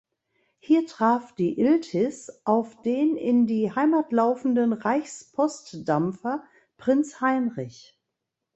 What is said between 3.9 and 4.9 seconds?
laufenden